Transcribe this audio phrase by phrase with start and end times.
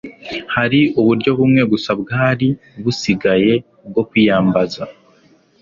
[0.55, 2.47] hari uburyo bumwe gusa bwari
[2.83, 3.53] busigaye
[3.89, 4.83] bwo kwiyambaza